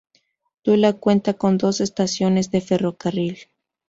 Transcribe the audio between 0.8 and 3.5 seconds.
cuenta con dos estaciones de ferrocarril.